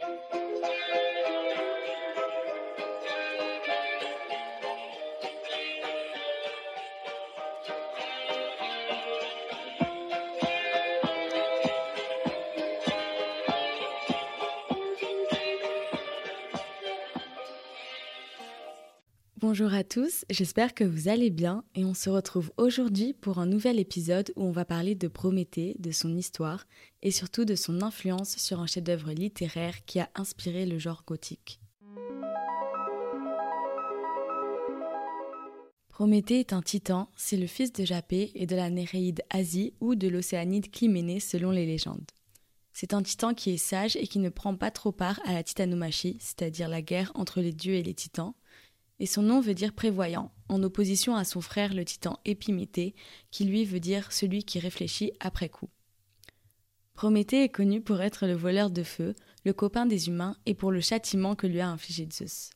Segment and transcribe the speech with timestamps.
[0.00, 0.39] Thank you.
[19.50, 23.46] Bonjour à tous, j'espère que vous allez bien et on se retrouve aujourd'hui pour un
[23.46, 26.68] nouvel épisode où on va parler de Prométhée, de son histoire
[27.02, 31.60] et surtout de son influence sur un chef-d'œuvre littéraire qui a inspiré le genre gothique.
[35.88, 39.96] Prométhée est un titan, c'est le fils de Japet et de la Néréide Asie ou
[39.96, 42.06] de l'Océanide Clyménée selon les légendes.
[42.72, 45.42] C'est un titan qui est sage et qui ne prend pas trop part à la
[45.42, 48.32] titanomachie, c'est-à-dire la guerre entre les dieux et les titans,
[49.00, 52.94] et son nom veut dire prévoyant, en opposition à son frère le titan Épiméthée,
[53.30, 55.70] qui lui veut dire celui qui réfléchit après coup.
[56.92, 59.14] Prométhée est connu pour être le voleur de feu,
[59.46, 62.50] le copain des humains et pour le châtiment que lui a infligé Zeus.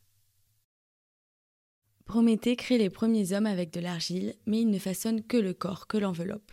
[2.04, 5.86] Prométhée crée les premiers hommes avec de l'argile, mais il ne façonne que le corps,
[5.86, 6.52] que l'enveloppe.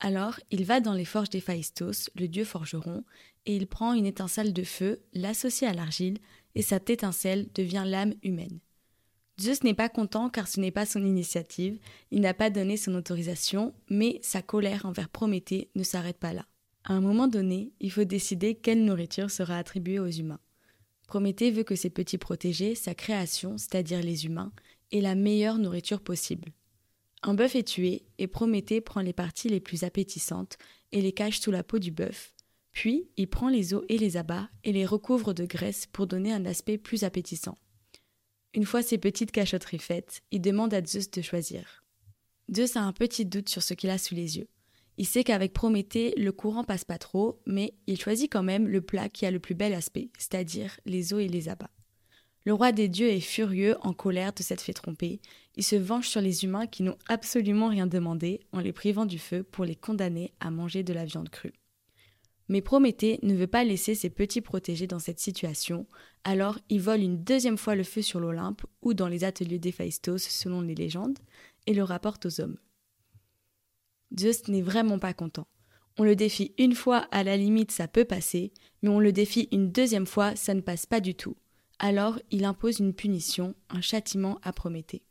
[0.00, 3.04] Alors, il va dans les forges d'Héphaïstos, le dieu forgeron,
[3.46, 6.18] et il prend une étincelle de feu, l'associe à l'argile,
[6.54, 8.60] et cette étincelle devient l'âme humaine.
[9.40, 11.78] Zeus n'est pas content car ce n'est pas son initiative,
[12.10, 16.46] il n'a pas donné son autorisation, mais sa colère envers Prométhée ne s'arrête pas là.
[16.84, 20.40] À un moment donné, il faut décider quelle nourriture sera attribuée aux humains.
[21.06, 24.52] Prométhée veut que ses petits protégés, sa création, c'est-à-dire les humains,
[24.92, 26.52] aient la meilleure nourriture possible.
[27.22, 30.58] Un bœuf est tué et Prométhée prend les parties les plus appétissantes
[30.92, 32.34] et les cache sous la peau du bœuf.
[32.72, 36.32] Puis il prend les os et les abat et les recouvre de graisse pour donner
[36.32, 37.58] un aspect plus appétissant.
[38.52, 41.84] Une fois ces petites cachotteries faites, il demande à Zeus de choisir.
[42.52, 44.48] Zeus a un petit doute sur ce qu'il a sous les yeux.
[44.98, 48.80] Il sait qu'avec Prométhée, le courant passe pas trop, mais il choisit quand même le
[48.80, 51.70] plat qui a le plus bel aspect, c'est-à-dire les os et les abats.
[52.44, 55.20] Le roi des dieux est furieux, en colère de s'être fait tromper.
[55.54, 59.20] Il se venge sur les humains qui n'ont absolument rien demandé en les privant du
[59.20, 61.59] feu pour les condamner à manger de la viande crue.
[62.50, 65.86] Mais Prométhée ne veut pas laisser ses petits protégés dans cette situation,
[66.24, 70.18] alors il vole une deuxième fois le feu sur l'Olympe ou dans les ateliers d'Héphaïstos
[70.18, 71.20] selon les légendes,
[71.68, 72.58] et le rapporte aux hommes.
[74.18, 75.46] Zeus n'est vraiment pas content.
[75.96, 78.52] On le défie une fois, à la limite ça peut passer,
[78.82, 81.36] mais on le défie une deuxième fois, ça ne passe pas du tout.
[81.78, 85.04] Alors il impose une punition, un châtiment à Prométhée.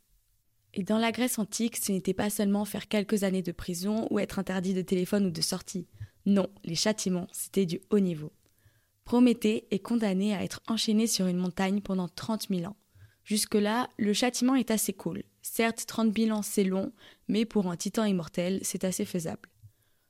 [0.74, 4.18] Et dans la Grèce antique, ce n'était pas seulement faire quelques années de prison ou
[4.18, 5.86] être interdit de téléphone ou de sortie.
[6.26, 8.32] Non, les châtiments, c'était du haut niveau.
[9.04, 12.76] Prométhée est condamné à être enchaîné sur une montagne pendant 30 000 ans.
[13.24, 15.22] Jusque-là, le châtiment est assez cool.
[15.42, 16.92] Certes, 30 000 ans, c'est long,
[17.28, 19.48] mais pour un titan immortel, c'est assez faisable.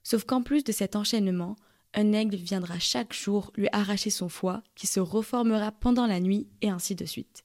[0.03, 1.57] Sauf qu'en plus de cet enchaînement,
[1.95, 6.49] un aigle viendra chaque jour lui arracher son foie, qui se reformera pendant la nuit,
[6.63, 7.45] et ainsi de suite.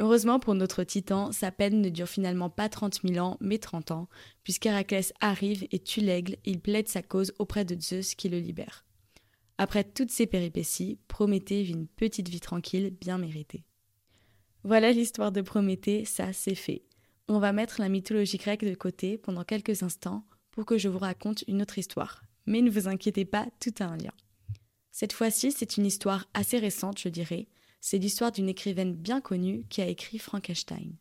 [0.00, 3.90] Heureusement pour notre titan, sa peine ne dure finalement pas 30 000 ans, mais 30
[3.90, 4.08] ans,
[4.42, 8.86] puisqu'Héraclès arrive et tue l'aigle il plaide sa cause auprès de Zeus qui le libère.
[9.58, 13.66] Après toutes ces péripéties, Prométhée vit une petite vie tranquille, bien méritée.
[14.64, 16.82] Voilà l'histoire de Prométhée, ça c'est fait.
[17.28, 20.98] On va mettre la mythologie grecque de côté pendant quelques instants pour que je vous
[20.98, 22.22] raconte une autre histoire.
[22.46, 24.14] Mais ne vous inquiétez pas, tout a un lien.
[24.92, 27.48] Cette fois-ci, c'est une histoire assez récente, je dirais,
[27.80, 30.96] c'est l'histoire d'une écrivaine bien connue qui a écrit Frankenstein.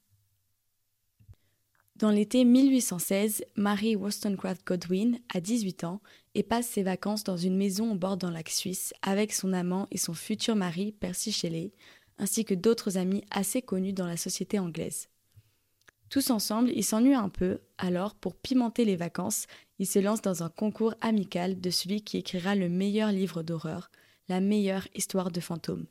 [2.00, 6.02] Dans l'été 1816, Mary Wollstonecraft Godwin a 18 ans
[6.34, 9.86] et passe ses vacances dans une maison au bord d'un lac suisse avec son amant
[9.92, 11.74] et son futur mari Percy Shelley,
[12.18, 15.10] ainsi que d'autres amis assez connus dans la société anglaise.
[16.10, 19.46] Tous ensemble, ils s'ennuient un peu, alors pour pimenter les vacances,
[19.78, 23.92] ils se lancent dans un concours amical de celui qui écrira le meilleur livre d'horreur,
[24.30, 25.86] la meilleure histoire de fantômes.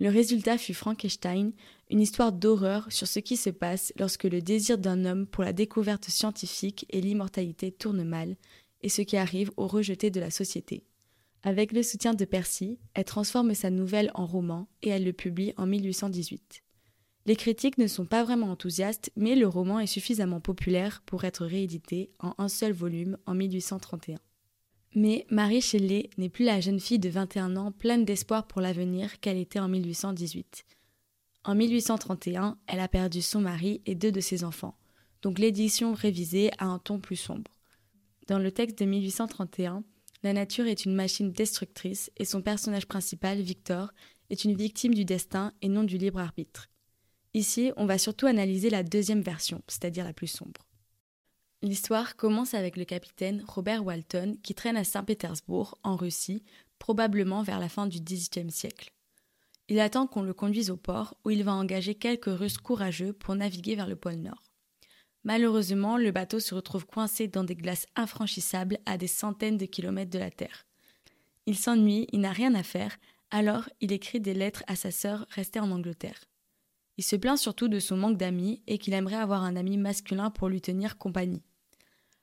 [0.00, 1.52] Le résultat fut Frankenstein,
[1.90, 5.52] une histoire d'horreur sur ce qui se passe lorsque le désir d'un homme pour la
[5.52, 8.36] découverte scientifique et l'immortalité tourne mal,
[8.80, 10.84] et ce qui arrive au rejeté de la société.
[11.42, 15.52] Avec le soutien de Percy, elle transforme sa nouvelle en roman et elle le publie
[15.58, 16.62] en 1818.
[17.26, 21.44] Les critiques ne sont pas vraiment enthousiastes, mais le roman est suffisamment populaire pour être
[21.44, 24.18] réédité en un seul volume en 1831.
[24.94, 29.20] Mais Marie Shelley n'est plus la jeune fille de 21 ans pleine d'espoir pour l'avenir
[29.20, 30.64] qu'elle était en 1818.
[31.44, 34.76] En 1831, elle a perdu son mari et deux de ses enfants,
[35.22, 37.50] donc l'édition révisée a un ton plus sombre.
[38.26, 39.84] Dans le texte de 1831,
[40.22, 43.92] la nature est une machine destructrice et son personnage principal, Victor,
[44.28, 46.68] est une victime du destin et non du libre arbitre.
[47.32, 50.66] Ici, on va surtout analyser la deuxième version, c'est-à-dire la plus sombre.
[51.62, 56.42] L'histoire commence avec le capitaine Robert Walton qui traîne à Saint-Pétersbourg, en Russie,
[56.78, 58.92] probablement vers la fin du XVIIIe siècle.
[59.68, 63.34] Il attend qu'on le conduise au port où il va engager quelques Russes courageux pour
[63.34, 64.42] naviguer vers le pôle Nord.
[65.22, 70.10] Malheureusement, le bateau se retrouve coincé dans des glaces infranchissables à des centaines de kilomètres
[70.10, 70.66] de la Terre.
[71.44, 72.96] Il s'ennuie, il n'a rien à faire,
[73.30, 76.24] alors il écrit des lettres à sa sœur restée en Angleterre.
[76.96, 80.30] Il se plaint surtout de son manque d'amis et qu'il aimerait avoir un ami masculin
[80.30, 81.42] pour lui tenir compagnie.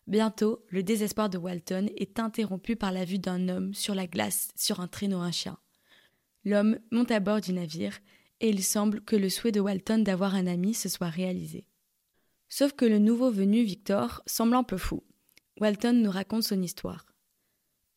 [0.07, 4.50] Bientôt, le désespoir de Walton est interrompu par la vue d'un homme sur la glace
[4.56, 5.57] sur un traîneau un chien.
[6.45, 8.00] L'homme monte à bord du navire
[8.39, 11.68] et il semble que le souhait de Walton d'avoir un ami se soit réalisé.
[12.48, 15.04] Sauf que le nouveau venu, Victor, semble un peu fou.
[15.59, 17.06] Walton nous raconte son histoire.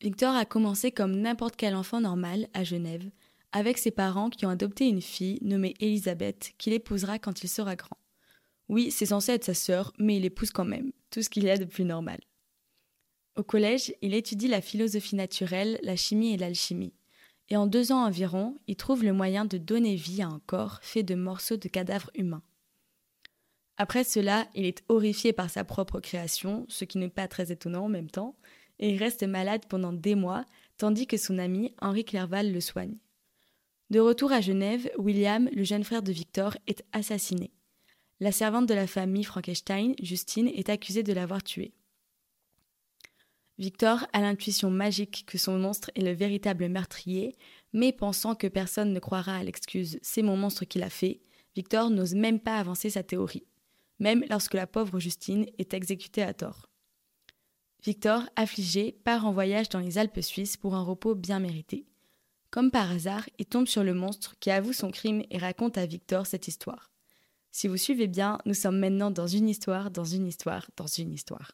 [0.01, 3.09] Victor a commencé comme n'importe quel enfant normal à Genève,
[3.53, 7.77] avec ses parents qui ont adopté une fille nommée Elisabeth qu'il épousera quand il sera
[7.77, 8.00] grand.
[8.71, 11.49] Oui, c'est censé être sa sœur, mais il épouse quand même, tout ce qu'il y
[11.49, 12.21] a de plus normal.
[13.35, 16.93] Au collège, il étudie la philosophie naturelle, la chimie et l'alchimie.
[17.49, 20.79] Et en deux ans environ, il trouve le moyen de donner vie à un corps
[20.81, 22.43] fait de morceaux de cadavres humains.
[23.75, 27.83] Après cela, il est horrifié par sa propre création, ce qui n'est pas très étonnant
[27.83, 28.37] en même temps,
[28.79, 30.45] et il reste malade pendant des mois,
[30.77, 32.95] tandis que son ami Henri Clerval le soigne.
[33.89, 37.51] De retour à Genève, William, le jeune frère de Victor, est assassiné.
[38.21, 41.73] La servante de la famille Frankenstein, Justine, est accusée de l'avoir tué.
[43.57, 47.35] Victor a l'intuition magique que son monstre est le véritable meurtrier,
[47.73, 51.21] mais pensant que personne ne croira à l'excuse c'est mon monstre qui l'a fait,
[51.55, 53.47] Victor n'ose même pas avancer sa théorie,
[53.97, 56.69] même lorsque la pauvre Justine est exécutée à tort.
[57.83, 61.87] Victor, affligé, part en voyage dans les Alpes suisses pour un repos bien mérité.
[62.51, 65.87] Comme par hasard, il tombe sur le monstre qui avoue son crime et raconte à
[65.87, 66.90] Victor cette histoire.
[67.51, 71.11] Si vous suivez bien, nous sommes maintenant dans une histoire, dans une histoire, dans une
[71.11, 71.51] histoire.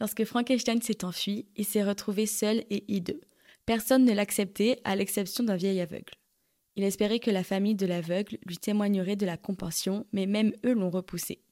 [0.00, 3.20] Lorsque Frankenstein s'est enfui, il s'est retrouvé seul et hideux.
[3.66, 6.14] Personne ne l'acceptait, à l'exception d'un vieil aveugle.
[6.76, 10.74] Il espérait que la famille de l'aveugle lui témoignerait de la compassion, mais même eux
[10.74, 11.42] l'ont repoussé.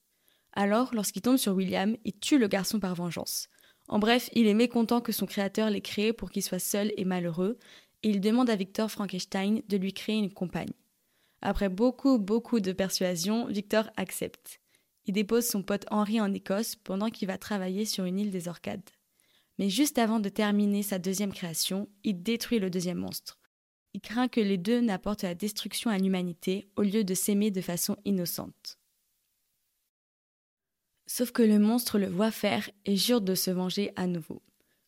[0.53, 3.49] Alors, lorsqu'il tombe sur William, il tue le garçon par vengeance.
[3.89, 7.05] En bref, il est mécontent que son créateur l'ait créé pour qu'il soit seul et
[7.05, 7.59] malheureux,
[8.03, 10.73] et il demande à Victor Frankenstein de lui créer une compagne.
[11.43, 14.61] Après beaucoup, beaucoup de persuasions, Victor accepte.
[15.07, 18.47] Il dépose son pote Henri en Écosse pendant qu'il va travailler sur une île des
[18.47, 18.89] Orcades.
[19.59, 23.41] Mais juste avant de terminer sa deuxième création, il détruit le deuxième monstre.
[23.93, 27.61] Il craint que les deux n'apportent la destruction à l'humanité au lieu de s'aimer de
[27.61, 28.79] façon innocente.
[31.07, 34.43] Sauf que le monstre le voit faire et jure de se venger à nouveau.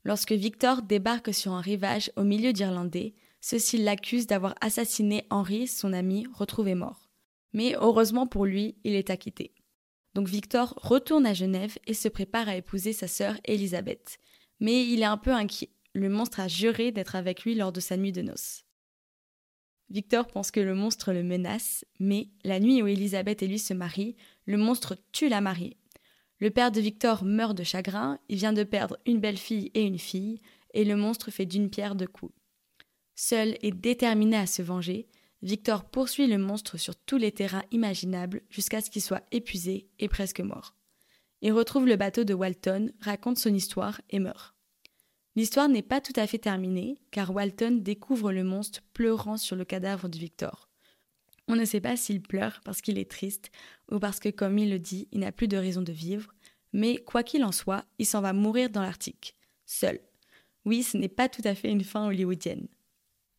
[0.04, 5.92] Lorsque Victor débarque sur un rivage au milieu d'Irlandais, ceux-ci l'accusent d'avoir assassiné Henri, son
[5.92, 7.10] ami, retrouvé mort.
[7.52, 9.52] Mais heureusement pour lui, il est acquitté.
[10.14, 14.16] Donc Victor retourne à Genève et se prépare à épouser sa sœur Elisabeth.
[14.60, 15.68] Mais il est un peu inquiet.
[15.92, 18.64] Le monstre a juré d'être avec lui lors de sa nuit de noces.
[19.90, 23.74] Victor pense que le monstre le menace, mais la nuit où Elisabeth et lui se
[23.74, 25.76] marient, le monstre tue la mariée.
[26.38, 29.98] Le père de Victor meurt de chagrin, il vient de perdre une belle-fille et une
[29.98, 30.40] fille,
[30.72, 32.32] et le monstre fait d'une pierre deux coups.
[33.14, 35.06] Seul et déterminé à se venger,
[35.42, 40.08] Victor poursuit le monstre sur tous les terrains imaginables jusqu'à ce qu'il soit épuisé et
[40.08, 40.74] presque mort.
[41.42, 44.54] Il retrouve le bateau de Walton, raconte son histoire et meurt.
[45.36, 49.64] L'histoire n'est pas tout à fait terminée, car Walton découvre le monstre pleurant sur le
[49.64, 50.70] cadavre de Victor.
[51.46, 53.50] On ne sait pas s'il pleure parce qu'il est triste
[53.90, 56.32] ou parce que, comme il le dit, il n'a plus de raison de vivre,
[56.72, 59.36] mais quoi qu'il en soit, il s'en va mourir dans l'Arctique,
[59.66, 60.00] seul.
[60.64, 62.68] Oui, ce n'est pas tout à fait une fin hollywoodienne.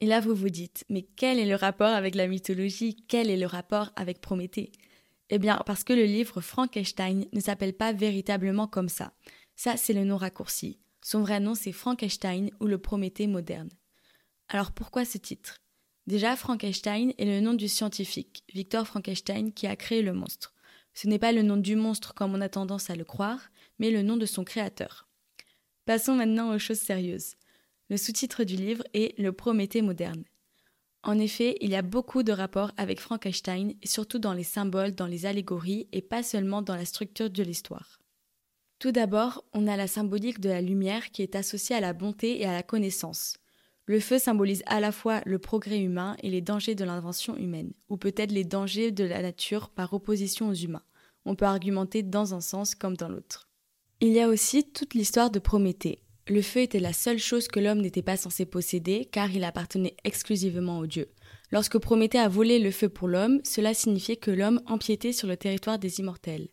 [0.01, 2.97] Et là, vous vous dites, mais quel est le rapport avec la mythologie?
[3.07, 4.71] Quel est le rapport avec Prométhée?
[5.29, 9.13] Eh bien, parce que le livre Frankenstein ne s'appelle pas véritablement comme ça.
[9.55, 10.79] Ça, c'est le nom raccourci.
[11.01, 13.69] Son vrai nom, c'est Frankenstein ou le Prométhée moderne.
[14.49, 15.61] Alors pourquoi ce titre?
[16.07, 20.53] Déjà, Frankenstein est le nom du scientifique, Victor Frankenstein, qui a créé le monstre.
[20.93, 23.49] Ce n'est pas le nom du monstre comme on a tendance à le croire,
[23.79, 25.07] mais le nom de son créateur.
[25.85, 27.35] Passons maintenant aux choses sérieuses.
[27.89, 30.23] Le sous-titre du livre est Le Prométhée moderne.
[31.03, 35.05] En effet, il y a beaucoup de rapports avec Frankenstein, surtout dans les symboles, dans
[35.05, 37.99] les allégories, et pas seulement dans la structure de l'histoire.
[38.79, 42.41] Tout d'abord, on a la symbolique de la lumière qui est associée à la bonté
[42.41, 43.37] et à la connaissance.
[43.85, 47.71] Le feu symbolise à la fois le progrès humain et les dangers de l'invention humaine,
[47.89, 50.83] ou peut-être les dangers de la nature par opposition aux humains.
[51.23, 53.47] On peut argumenter dans un sens comme dans l'autre.
[54.01, 56.04] Il y a aussi toute l'histoire de Prométhée.
[56.27, 59.96] Le feu était la seule chose que l'homme n'était pas censé posséder car il appartenait
[60.03, 61.10] exclusivement aux dieux.
[61.51, 65.38] Lorsque Prométhée a volé le feu pour l'homme, cela signifiait que l'homme empiétait sur le
[65.38, 66.48] territoire des immortels.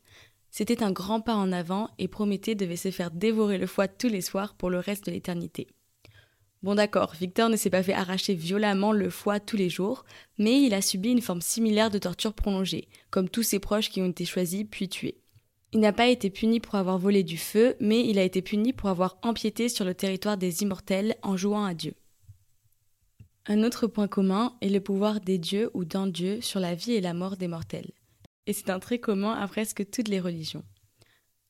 [0.50, 4.09] C'était un grand pas en avant et Prométhée devait se faire dévorer le foie tous
[4.09, 5.69] les soirs pour le reste de l'éternité.
[6.62, 10.05] Bon d'accord, Victor ne s'est pas fait arracher violemment le foie tous les jours,
[10.37, 14.02] mais il a subi une forme similaire de torture prolongée, comme tous ses proches qui
[14.02, 15.22] ont été choisis puis tués.
[15.75, 18.75] Il n'a pas été puni pour avoir volé du feu, mais il a été puni
[18.75, 21.95] pour avoir empiété sur le territoire des immortels en jouant à Dieu.
[23.47, 26.93] Un autre point commun est le pouvoir des dieux ou d'un dieu sur la vie
[26.93, 27.91] et la mort des mortels.
[28.47, 30.62] Et c'est un trait commun à presque toutes les religions.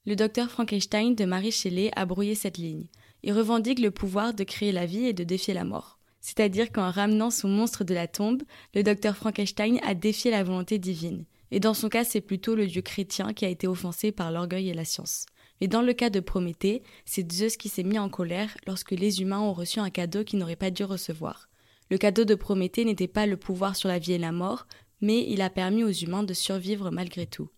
[0.07, 2.87] Le docteur Frankenstein de Marie Shelley a brouillé cette ligne.
[3.25, 5.99] Il revendique le pouvoir de créer la vie et de défier la mort.
[6.21, 8.43] C'est-à-dire qu'en ramenant son monstre de la tombe,
[8.75, 11.25] le docteur Frankenstein a défié la volonté divine.
[11.55, 14.71] Et dans son cas, c'est plutôt le dieu chrétien qui a été offensé par l'orgueil
[14.71, 15.27] et la science.
[15.61, 19.21] Mais dans le cas de Prométhée, c'est Zeus qui s'est mis en colère lorsque les
[19.21, 21.51] humains ont reçu un cadeau qu'ils n'auraient pas dû recevoir.
[21.91, 24.67] Le cadeau de Prométhée n'était pas le pouvoir sur la vie et la mort,
[25.03, 27.51] mais il a permis aux humains de survivre malgré tout.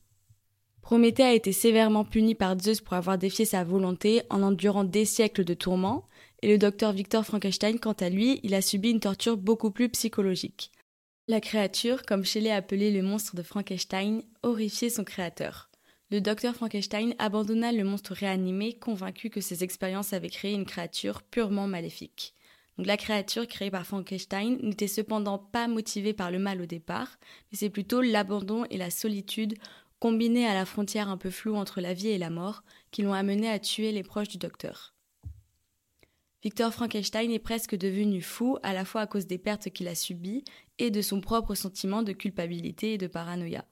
[0.82, 5.04] Prométhée a été sévèrement puni par Zeus pour avoir défié sa volonté en endurant des
[5.04, 6.04] siècles de tourments,
[6.42, 9.88] et le docteur Victor Frankenstein, quant à lui, il a subi une torture beaucoup plus
[9.88, 10.72] psychologique.
[11.26, 15.70] La créature, comme Shelley appelait le monstre de Frankenstein, horrifiait son créateur.
[16.10, 21.22] Le docteur Frankenstein abandonna le monstre réanimé, convaincu que ses expériences avaient créé une créature
[21.22, 22.34] purement maléfique.
[22.76, 27.16] la créature créée par Frankenstein n'était cependant pas motivée par le mal au départ,
[27.50, 29.54] mais c'est plutôt l'abandon et la solitude
[30.00, 33.14] combinés à la frontière un peu floue entre la vie et la mort, qui l'ont
[33.14, 34.93] amené à tuer les proches du docteur.
[36.44, 39.94] Victor Frankenstein est presque devenu fou à la fois à cause des pertes qu'il a
[39.94, 40.44] subies
[40.78, 43.64] et de son propre sentiment de culpabilité et de paranoïa.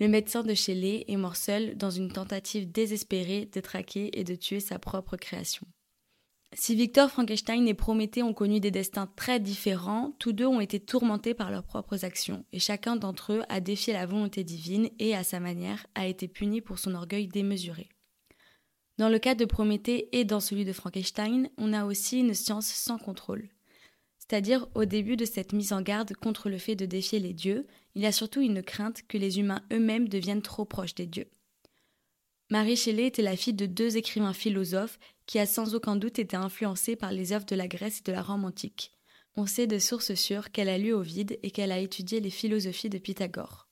[0.00, 4.34] Le médecin de Shelley est mort seul dans une tentative désespérée de traquer et de
[4.34, 5.64] tuer sa propre création.
[6.54, 10.80] Si Victor Frankenstein et Prométhée ont connu des destins très différents, tous deux ont été
[10.80, 15.14] tourmentés par leurs propres actions, et chacun d'entre eux a défié la volonté divine et,
[15.14, 17.88] à sa manière, a été puni pour son orgueil démesuré.
[19.02, 22.68] Dans le cas de Prométhée et dans celui de Frankenstein, on a aussi une science
[22.68, 23.48] sans contrôle.
[24.20, 27.66] C'est-à-dire, au début de cette mise en garde contre le fait de défier les dieux,
[27.96, 31.26] il y a surtout une crainte que les humains eux-mêmes deviennent trop proches des dieux.
[32.48, 36.36] Marie Shelley était la fille de deux écrivains philosophes qui a sans aucun doute été
[36.36, 38.92] influencée par les œuvres de la Grèce et de la Rome antique.
[39.34, 42.88] On sait de sources sûres qu'elle a lu Ovide et qu'elle a étudié les philosophies
[42.88, 43.66] de Pythagore.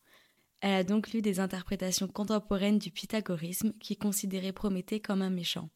[0.61, 5.71] Elle a donc lu des interprétations contemporaines du pythagorisme qui considéraient Prométhée comme un méchant.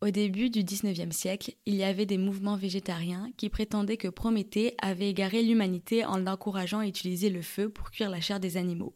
[0.00, 4.74] Au début du XIXe siècle, il y avait des mouvements végétariens qui prétendaient que Prométhée
[4.80, 8.94] avait égaré l'humanité en l'encourageant à utiliser le feu pour cuire la chair des animaux.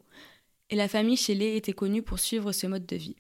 [0.71, 3.17] Et la famille Shelley était connue pour suivre ce mode de vie.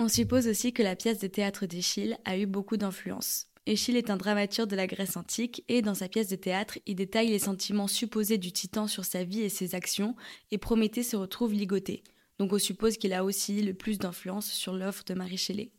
[0.00, 3.49] On suppose aussi que la pièce de théâtre d'Échille a eu beaucoup d'influence.
[3.70, 6.96] Échille est un dramaturge de la Grèce antique et dans sa pièce de théâtre, il
[6.96, 10.16] détaille les sentiments supposés du titan sur sa vie et ses actions
[10.50, 12.02] et Prométhée se retrouve ligoté.
[12.40, 15.70] Donc on suppose qu'il a aussi le plus d'influence sur l'œuvre de Marie Shelley.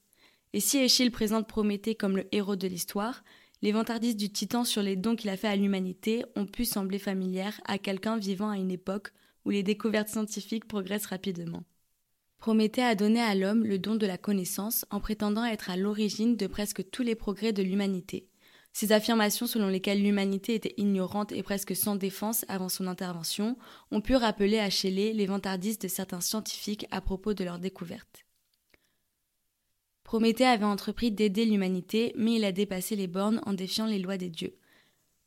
[0.53, 3.25] Et si Échille présente Prométhée comme le héros de l'histoire,
[3.62, 6.98] les vantardistes du titan sur les dons qu'il a fait à l'humanité ont pu sembler
[6.98, 9.12] familières à quelqu'un vivant à une époque
[9.43, 11.65] où les découvertes scientifiques progressent rapidement.
[12.41, 16.36] Prométhée a donné à l'homme le don de la connaissance en prétendant être à l'origine
[16.36, 18.27] de presque tous les progrès de l'humanité.
[18.74, 23.57] Ces affirmations selon lesquelles l'humanité était ignorante et presque sans défense avant son intervention
[23.91, 28.25] ont pu rappeler à Shelley les vantardistes de certains scientifiques à propos de leurs découvertes.
[30.03, 34.17] Prométhée avait entrepris d'aider l'humanité, mais il a dépassé les bornes en défiant les lois
[34.17, 34.57] des dieux.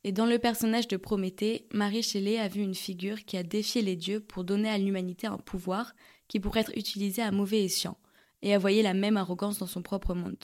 [0.03, 3.81] Et dans le personnage de Prométhée, Marie Shelley a vu une figure qui a défié
[3.81, 5.93] les dieux pour donner à l'humanité un pouvoir
[6.27, 7.97] qui pourrait être utilisé à mauvais escient,
[8.41, 10.43] et à voyer la même arrogance dans son propre monde.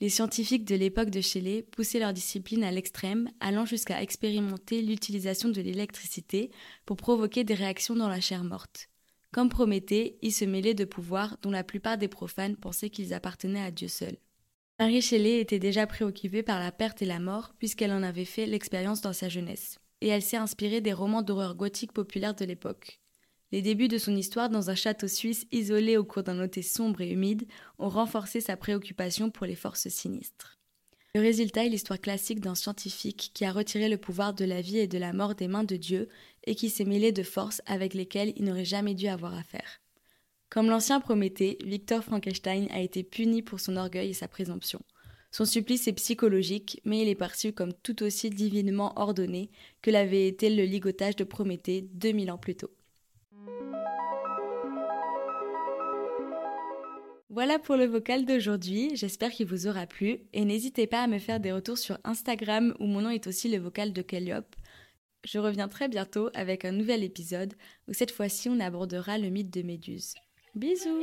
[0.00, 5.48] Les scientifiques de l'époque de Shelley poussaient leur discipline à l'extrême, allant jusqu'à expérimenter l'utilisation
[5.48, 6.50] de l'électricité
[6.84, 8.88] pour provoquer des réactions dans la chair morte.
[9.32, 13.62] Comme Prométhée, ils se mêlaient de pouvoirs dont la plupart des profanes pensaient qu'ils appartenaient
[13.62, 14.16] à Dieu seul.
[14.80, 18.46] Marie Shelley était déjà préoccupée par la perte et la mort puisqu'elle en avait fait
[18.46, 23.00] l'expérience dans sa jeunesse, et elle s'est inspirée des romans d'horreur gothique populaires de l'époque.
[23.52, 27.00] Les débuts de son histoire dans un château suisse isolé au cours d'un été sombre
[27.02, 27.46] et humide
[27.78, 30.58] ont renforcé sa préoccupation pour les forces sinistres.
[31.14, 34.78] Le résultat est l'histoire classique d'un scientifique qui a retiré le pouvoir de la vie
[34.78, 36.08] et de la mort des mains de Dieu
[36.44, 39.80] et qui s'est mêlé de forces avec lesquelles il n'aurait jamais dû avoir affaire.
[40.50, 44.80] Comme l'ancien Prométhée, Victor Frankenstein a été puni pour son orgueil et sa présomption.
[45.30, 49.50] Son supplice est psychologique, mais il est perçu comme tout aussi divinement ordonné
[49.82, 52.70] que l'avait été le ligotage de Prométhée 2000 ans plus tôt.
[57.34, 61.18] Voilà pour le vocal d'aujourd'hui, j'espère qu'il vous aura plu et n'hésitez pas à me
[61.18, 64.54] faire des retours sur Instagram où mon nom est aussi le vocal de Kellyope.
[65.24, 67.54] Je reviens très bientôt avec un nouvel épisode
[67.88, 70.14] où cette fois-ci on abordera le mythe de Méduse.
[70.54, 71.02] Bisous